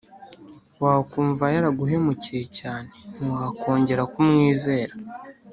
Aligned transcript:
Wakumva 0.83 1.45
yaraguhemukiye 1.55 2.43
cyane 2.59 2.89
ntiwakongera 3.15 4.03
kumwizera 4.13 4.93